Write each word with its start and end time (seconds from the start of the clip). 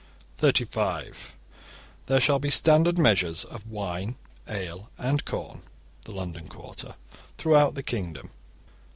(35) 0.39 1.35
There 2.07 2.19
shall 2.19 2.39
be 2.39 2.49
standard 2.49 2.97
measures 2.97 3.43
of 3.43 3.69
wine, 3.69 4.15
ale, 4.47 4.89
and 4.97 5.23
corn 5.25 5.61
(the 6.05 6.11
London 6.11 6.47
quarter), 6.47 6.95
throughout 7.37 7.75
the 7.75 7.83
kingdom. 7.83 8.31